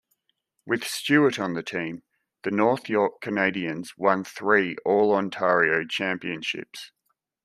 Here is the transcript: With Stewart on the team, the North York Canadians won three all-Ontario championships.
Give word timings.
With 0.65 0.83
Stewart 0.83 1.37
on 1.37 1.53
the 1.53 1.61
team, 1.61 2.01
the 2.41 2.49
North 2.49 2.89
York 2.89 3.21
Canadians 3.21 3.95
won 3.99 4.23
three 4.23 4.75
all-Ontario 4.83 5.85
championships. 5.87 6.91